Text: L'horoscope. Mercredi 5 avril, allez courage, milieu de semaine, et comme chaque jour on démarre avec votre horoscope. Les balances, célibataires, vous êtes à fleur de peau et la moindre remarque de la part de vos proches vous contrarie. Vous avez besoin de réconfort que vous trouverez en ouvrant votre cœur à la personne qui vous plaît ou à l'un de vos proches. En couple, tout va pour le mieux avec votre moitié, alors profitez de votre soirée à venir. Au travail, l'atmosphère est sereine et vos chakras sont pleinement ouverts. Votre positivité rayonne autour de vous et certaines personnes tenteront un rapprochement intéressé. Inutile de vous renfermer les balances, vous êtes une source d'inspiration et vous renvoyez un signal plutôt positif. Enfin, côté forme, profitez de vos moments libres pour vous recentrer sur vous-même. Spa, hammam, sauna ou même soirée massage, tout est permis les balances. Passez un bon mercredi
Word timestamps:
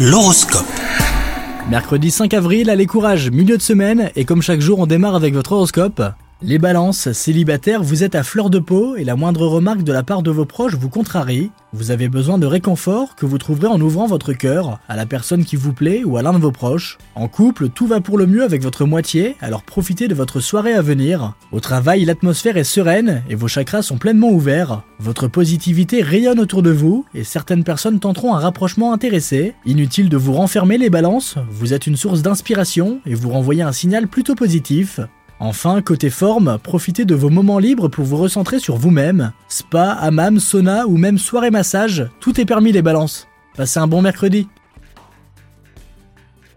L'horoscope. 0.00 0.64
Mercredi 1.68 2.12
5 2.12 2.32
avril, 2.32 2.70
allez 2.70 2.86
courage, 2.86 3.32
milieu 3.32 3.56
de 3.56 3.62
semaine, 3.62 4.12
et 4.14 4.24
comme 4.24 4.42
chaque 4.42 4.60
jour 4.60 4.78
on 4.78 4.86
démarre 4.86 5.16
avec 5.16 5.34
votre 5.34 5.50
horoscope. 5.50 6.00
Les 6.40 6.58
balances, 6.58 7.10
célibataires, 7.10 7.82
vous 7.82 8.04
êtes 8.04 8.14
à 8.14 8.22
fleur 8.22 8.48
de 8.48 8.60
peau 8.60 8.94
et 8.94 9.02
la 9.02 9.16
moindre 9.16 9.44
remarque 9.44 9.82
de 9.82 9.92
la 9.92 10.04
part 10.04 10.22
de 10.22 10.30
vos 10.30 10.44
proches 10.44 10.76
vous 10.76 10.88
contrarie. 10.88 11.50
Vous 11.72 11.90
avez 11.90 12.08
besoin 12.08 12.38
de 12.38 12.46
réconfort 12.46 13.16
que 13.16 13.26
vous 13.26 13.38
trouverez 13.38 13.66
en 13.66 13.80
ouvrant 13.80 14.06
votre 14.06 14.32
cœur 14.32 14.78
à 14.88 14.94
la 14.94 15.04
personne 15.04 15.44
qui 15.44 15.56
vous 15.56 15.72
plaît 15.72 16.04
ou 16.04 16.16
à 16.16 16.22
l'un 16.22 16.32
de 16.32 16.38
vos 16.38 16.52
proches. 16.52 16.96
En 17.16 17.26
couple, 17.26 17.70
tout 17.70 17.88
va 17.88 18.00
pour 18.00 18.18
le 18.18 18.28
mieux 18.28 18.44
avec 18.44 18.62
votre 18.62 18.84
moitié, 18.84 19.34
alors 19.40 19.64
profitez 19.64 20.06
de 20.06 20.14
votre 20.14 20.38
soirée 20.38 20.74
à 20.74 20.80
venir. 20.80 21.34
Au 21.50 21.58
travail, 21.58 22.04
l'atmosphère 22.04 22.56
est 22.56 22.62
sereine 22.62 23.24
et 23.28 23.34
vos 23.34 23.48
chakras 23.48 23.82
sont 23.82 23.98
pleinement 23.98 24.30
ouverts. 24.30 24.84
Votre 25.00 25.26
positivité 25.26 26.02
rayonne 26.02 26.38
autour 26.38 26.62
de 26.62 26.70
vous 26.70 27.04
et 27.14 27.24
certaines 27.24 27.64
personnes 27.64 27.98
tenteront 27.98 28.36
un 28.36 28.38
rapprochement 28.38 28.92
intéressé. 28.92 29.56
Inutile 29.66 30.08
de 30.08 30.16
vous 30.16 30.34
renfermer 30.34 30.78
les 30.78 30.88
balances, 30.88 31.34
vous 31.50 31.74
êtes 31.74 31.88
une 31.88 31.96
source 31.96 32.22
d'inspiration 32.22 33.00
et 33.06 33.16
vous 33.16 33.30
renvoyez 33.30 33.62
un 33.62 33.72
signal 33.72 34.06
plutôt 34.06 34.36
positif. 34.36 35.00
Enfin, 35.40 35.82
côté 35.82 36.10
forme, 36.10 36.58
profitez 36.62 37.04
de 37.04 37.14
vos 37.14 37.30
moments 37.30 37.60
libres 37.60 37.88
pour 37.88 38.04
vous 38.04 38.16
recentrer 38.16 38.58
sur 38.58 38.76
vous-même. 38.76 39.32
Spa, 39.48 39.92
hammam, 39.92 40.40
sauna 40.40 40.86
ou 40.86 40.96
même 40.96 41.16
soirée 41.16 41.52
massage, 41.52 42.08
tout 42.18 42.40
est 42.40 42.44
permis 42.44 42.72
les 42.72 42.82
balances. 42.82 43.28
Passez 43.56 43.78
un 43.78 43.86
bon 43.86 44.02
mercredi 44.02 44.48